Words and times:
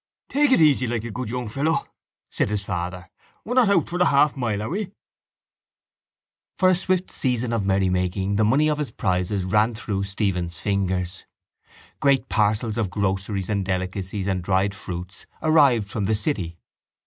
—Take 0.29 0.49
it 0.49 0.59
easy 0.59 0.87
like 0.87 1.03
a 1.03 1.11
good 1.11 1.29
young 1.29 1.47
fellow, 1.47 1.85
said 2.31 2.49
his 2.49 2.63
father. 2.65 3.07
We're 3.45 3.53
not 3.53 3.69
out 3.69 3.87
for 3.87 3.99
the 3.99 4.05
half 4.05 4.35
mile, 4.35 4.63
are 4.63 4.69
we? 4.69 4.93
For 6.55 6.69
a 6.69 6.73
swift 6.73 7.11
season 7.11 7.53
of 7.53 7.67
merrymaking 7.67 8.37
the 8.37 8.43
money 8.43 8.67
of 8.67 8.79
his 8.79 8.89
prizes 8.89 9.45
ran 9.45 9.75
through 9.75 10.01
Stephen's 10.05 10.59
fingers. 10.59 11.27
Great 11.99 12.29
parcels 12.29 12.77
of 12.79 12.89
groceries 12.89 13.47
and 13.47 13.63
delicacies 13.63 14.25
and 14.25 14.43
dried 14.43 14.73
fruits 14.73 15.27
arrived 15.39 15.87
from 15.87 16.05
the 16.05 16.15
city. 16.15 16.57